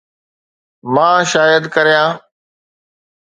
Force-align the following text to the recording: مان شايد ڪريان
مان 0.93 1.19
شايد 1.31 1.63
ڪريان 1.75 2.11